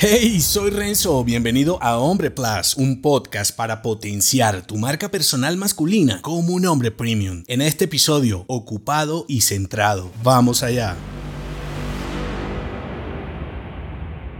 Hey, 0.00 0.40
soy 0.40 0.70
Renzo, 0.70 1.24
bienvenido 1.24 1.82
a 1.82 1.98
Hombre 1.98 2.30
Plus, 2.30 2.76
un 2.76 3.02
podcast 3.02 3.56
para 3.56 3.82
potenciar 3.82 4.64
tu 4.64 4.76
marca 4.76 5.10
personal 5.10 5.56
masculina 5.56 6.22
como 6.22 6.54
un 6.54 6.66
hombre 6.66 6.92
premium. 6.92 7.42
En 7.48 7.60
este 7.60 7.86
episodio, 7.86 8.44
ocupado 8.46 9.24
y 9.26 9.40
centrado. 9.40 10.08
Vamos 10.22 10.62
allá. 10.62 10.94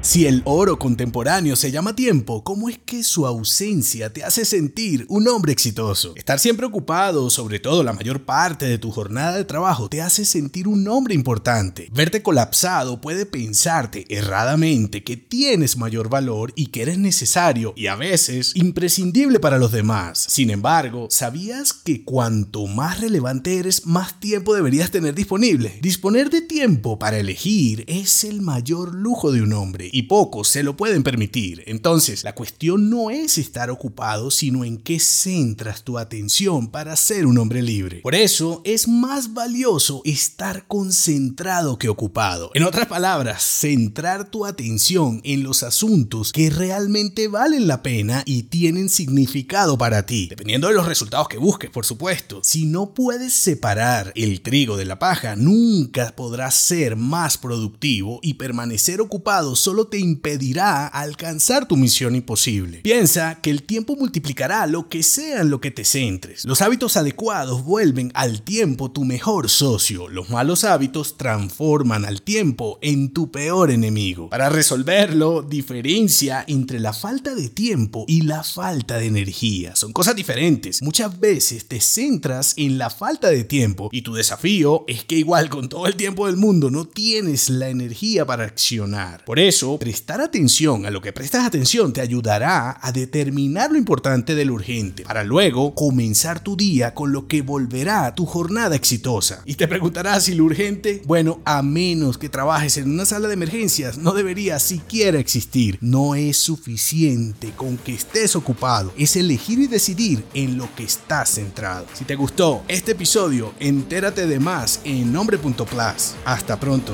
Si 0.01 0.27
el 0.27 0.43
oro 0.45 0.79
contemporáneo 0.79 1.57
se 1.57 1.73
llama 1.73 1.97
tiempo, 1.97 2.45
¿cómo 2.45 2.69
es 2.69 2.79
que 2.79 3.03
su 3.03 3.27
ausencia 3.27 4.13
te 4.13 4.23
hace 4.23 4.45
sentir 4.45 5.05
un 5.09 5.27
hombre 5.27 5.51
exitoso? 5.51 6.15
Estar 6.15 6.39
siempre 6.39 6.67
ocupado, 6.67 7.29
sobre 7.31 7.59
todo 7.59 7.83
la 7.83 7.93
mayor 7.93 8.25
parte 8.25 8.67
de 8.67 8.79
tu 8.79 8.93
jornada 8.93 9.37
de 9.37 9.45
trabajo, 9.45 9.89
te 9.89 10.01
hace 10.01 10.25
sentir 10.25 10.69
un 10.69 10.87
hombre 10.87 11.15
importante. 11.15 11.91
Verte 11.93 12.23
colapsado 12.23 13.01
puede 13.01 13.27
pensarte 13.27 14.07
erradamente 14.09 15.03
que 15.03 15.17
tienes 15.17 15.77
mayor 15.77 16.09
valor 16.09 16.53
y 16.55 16.67
que 16.67 16.83
eres 16.83 16.99
necesario 16.99 17.75
y 17.77 17.89
a 17.89 17.97
veces 17.97 18.55
imprescindible 18.55 19.41
para 19.41 19.59
los 19.59 19.73
demás. 19.73 20.27
Sin 20.29 20.51
embargo, 20.51 21.09
¿sabías 21.11 21.73
que 21.73 22.05
cuanto 22.05 22.69
más 22.69 23.01
relevante 23.01 23.59
eres, 23.59 23.85
más 23.85 24.21
tiempo 24.21 24.55
deberías 24.55 24.93
tener 24.93 25.17
disponible? 25.17 25.77
Disponer 25.83 26.31
de 26.31 26.41
tiempo 26.41 27.01
para 27.01 27.19
elegir 27.19 27.85
es 27.89 28.23
el 28.23 28.43
mayor 28.43 28.95
lujo 28.95 29.33
de 29.33 29.43
un 29.43 29.53
hombre 29.55 29.88
y 29.93 30.03
pocos 30.03 30.49
se 30.49 30.63
lo 30.63 30.77
pueden 30.77 31.03
permitir. 31.03 31.63
Entonces, 31.67 32.25
la 32.25 32.35
cuestión 32.35 32.91
no 32.91 33.11
es 33.11 33.39
estar 33.39 33.71
ocupado, 33.71 34.31
sino 34.31 34.65
en 34.65 34.79
qué 34.79 35.01
centras 35.01 35.83
tu 35.83 35.99
atención 35.99 36.69
para 36.69 36.97
ser 36.97 37.27
un 37.27 37.39
hombre 37.39 37.63
libre. 37.63 38.01
Por 38.01 38.15
eso, 38.15 38.63
es 38.65 38.89
más 38.89 39.35
valioso 39.35 40.03
estar 40.05 40.67
concentrado 40.67 41.79
que 41.79 41.89
ocupado. 41.89 42.51
En 42.55 42.65
otras 42.65 42.87
palabras, 42.87 43.43
centrar 43.43 44.31
tu 44.31 44.47
atención 44.47 45.21
en 45.25 45.43
los 45.43 45.63
asuntos 45.63 46.33
que 46.33 46.51
realmente 46.51 47.29
valen 47.29 47.67
la 47.67 47.83
pena 47.83 48.23
y 48.27 48.45
tienen 48.45 48.89
significado 48.89 49.79
para 49.79 50.07
ti, 50.07 50.29
dependiendo 50.29 50.69
de 50.69 50.75
los 50.75 50.87
resultados 50.87 51.29
que 51.29 51.39
busques, 51.39 51.71
por 51.71 51.85
supuesto. 51.85 52.41
Si 52.43 52.67
no 52.67 52.95
puedes 52.95 53.33
separar 53.33 54.13
el 54.15 54.41
trigo 54.41 54.77
de 54.77 54.85
la 54.85 54.99
paja, 54.99 55.37
nunca 55.37 56.15
podrás 56.17 56.55
ser 56.55 56.97
más 56.97 57.39
productivo 57.39 58.21
y 58.23 58.35
permanecer 58.35 59.01
ocupado 59.01 59.57
solo 59.57 59.78
te 59.87 59.99
impedirá 59.99 60.87
alcanzar 60.87 61.67
tu 61.67 61.77
misión 61.77 62.15
imposible. 62.15 62.79
Piensa 62.79 63.41
que 63.41 63.51
el 63.51 63.63
tiempo 63.63 63.97
multiplicará 63.97 64.67
lo 64.67 64.89
que 64.89 65.03
sea 65.03 65.41
en 65.41 65.51
lo 65.51 65.61
que 65.61 65.71
te 65.71 65.85
centres. 65.85 66.45
Los 66.45 66.63
hábitos 66.63 66.97
adecuados 66.97 67.65
vuelven 67.65 68.11
al 68.15 68.43
tiempo 68.43 68.91
tu 68.91 69.05
mejor 69.05 69.49
socio. 69.49 70.09
Los 70.09 70.31
malos 70.31 70.65
hábitos 70.65 71.17
transforman 71.17 72.05
al 72.05 72.23
tiempo 72.23 72.79
en 72.83 73.13
tu 73.13 73.31
peor 73.31 73.71
enemigo. 73.71 74.29
Para 74.31 74.49
resolverlo, 74.49 75.43
diferencia 75.43 76.45
entre 76.47 76.81
la 76.81 76.93
falta 76.93 77.35
de 77.35 77.49
tiempo 77.49 78.05
y 78.09 78.23
la 78.23 78.43
falta 78.43 78.99
de 78.99 79.07
energía. 79.07 79.77
Son 79.77 79.93
cosas 79.93 80.17
diferentes. 80.17 80.83
Muchas 80.83 81.19
veces 81.21 81.67
te 81.67 81.81
centras 81.81 82.55
en 82.57 82.79
la 82.79 82.91
falta 82.91 83.31
de 83.31 83.45
tiempo 83.45 83.89
y 83.93 84.03
tu 84.03 84.15
desafío 84.15 84.85
es 84.87 85.05
que 85.05 85.17
igual 85.17 85.49
con 85.49 85.69
todo 85.69 85.87
el 85.87 85.97
tiempo 85.97 86.27
del 86.27 86.37
mundo 86.37 86.71
no 86.71 86.85
tienes 86.85 87.51
la 87.51 87.69
energía 87.69 88.27
para 88.27 88.45
accionar. 88.45 89.25
Por 89.25 89.39
eso, 89.39 89.68
prestar 89.77 90.21
atención 90.21 90.87
a 90.87 90.91
lo 90.91 91.03
que 91.03 91.13
prestas 91.13 91.45
atención 91.45 91.93
te 91.93 92.01
ayudará 92.01 92.79
a 92.81 92.93
determinar 92.93 93.71
lo 93.71 93.77
importante 93.77 94.35
de 94.35 94.45
lo 94.45 94.55
urgente, 94.55 95.03
para 95.03 95.25
luego 95.25 95.75
comenzar 95.75 96.41
tu 96.41 96.57
día 96.57 96.95
con 96.95 97.13
lo 97.13 97.27
que 97.27 97.43
volverá 97.43 98.15
tu 98.15 98.25
jornada 98.25 98.77
exitosa. 98.77 99.43
Y 99.45 99.57
te 99.57 99.69
preguntarás 99.69 100.25
si 100.25 100.35
lo 100.35 100.45
urgente, 100.45 101.03
bueno, 101.05 101.41
a 101.45 101.63
menos 101.63 102.17
que 102.17 102.29
trabajes 102.29 102.77
en 102.79 102.91
una 102.91 103.05
sala 103.05 103.29
de 103.29 103.35
emergencias, 103.35 103.99
no 103.99 104.15
debería 104.15 104.59
siquiera 104.59 105.19
existir. 105.19 105.79
No 105.81 106.15
es 106.15 106.39
suficiente 106.39 107.51
con 107.57 107.77
que 107.77 107.95
estés 107.95 108.37
ocupado, 108.37 108.93
es 108.97 109.17
elegir 109.17 109.59
y 109.59 109.67
decidir 109.67 110.25
en 110.35 110.57
lo 110.57 110.75
que 110.75 110.85
estás 110.85 111.31
centrado. 111.31 111.87
Si 111.95 112.05
te 112.05 112.15
gustó 112.15 112.63
este 112.69 112.93
episodio, 112.93 113.53
entérate 113.61 114.27
de 114.27 114.41
más 114.41 114.81
en 114.85 115.13
nombre.plus. 115.13 116.15
Hasta 116.25 116.59
pronto. 116.61 116.93